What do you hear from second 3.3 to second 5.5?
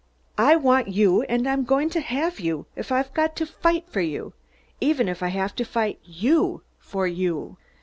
to fight for you. Even if I